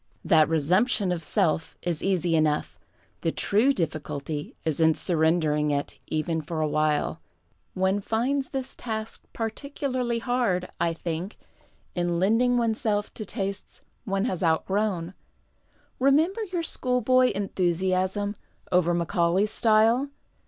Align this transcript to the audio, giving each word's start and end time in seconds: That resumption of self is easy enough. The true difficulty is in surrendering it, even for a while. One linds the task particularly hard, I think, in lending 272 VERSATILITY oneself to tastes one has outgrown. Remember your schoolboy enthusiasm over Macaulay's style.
That 0.25 0.49
resumption 0.49 1.11
of 1.11 1.21
self 1.21 1.77
is 1.83 2.01
easy 2.01 2.35
enough. 2.35 2.79
The 3.21 3.31
true 3.31 3.71
difficulty 3.71 4.55
is 4.65 4.79
in 4.79 4.95
surrendering 4.95 5.69
it, 5.69 5.99
even 6.07 6.41
for 6.41 6.59
a 6.59 6.67
while. 6.67 7.21
One 7.75 8.01
linds 8.09 8.49
the 8.49 8.63
task 8.63 9.21
particularly 9.31 10.17
hard, 10.17 10.67
I 10.79 10.91
think, 10.93 11.37
in 11.93 12.17
lending 12.17 12.53
272 12.53 12.89
VERSATILITY 12.89 12.91
oneself 13.03 13.13
to 13.13 13.25
tastes 13.25 13.81
one 14.05 14.25
has 14.25 14.41
outgrown. 14.41 15.13
Remember 15.99 16.43
your 16.45 16.63
schoolboy 16.63 17.31
enthusiasm 17.35 18.35
over 18.71 18.95
Macaulay's 18.95 19.51
style. 19.51 20.09